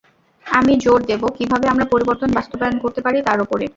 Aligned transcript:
আমি 0.45 0.73
জোর 0.83 0.99
দেব, 1.05 1.23
কীভাবে 1.37 1.65
আমরা 1.67 1.85
পরিবর্তন 1.93 2.29
বাস্তবায়ন 2.33 2.77
করতে 2.83 2.99
পারি, 3.01 3.17
তার 3.27 3.39
ওপরে। 3.41 3.65